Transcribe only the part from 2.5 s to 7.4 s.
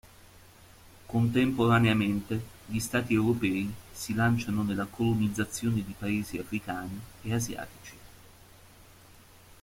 gli stati europei si lanciano nella colonizzazione di paesi africani e